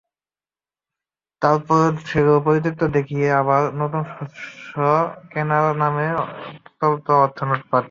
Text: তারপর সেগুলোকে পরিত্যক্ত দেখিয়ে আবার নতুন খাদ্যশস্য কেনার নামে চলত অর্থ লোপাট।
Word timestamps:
তারপর 1.41 1.87
সেগুলোকে 2.05 2.45
পরিত্যক্ত 2.47 2.81
দেখিয়ে 2.95 3.27
আবার 3.41 3.61
নতুন 3.81 4.01
খাদ্যশস্য 4.09 4.75
কেনার 5.31 5.67
নামে 5.77 6.05
চলত 6.77 7.07
অর্থ 7.23 7.37
লোপাট। 7.49 7.71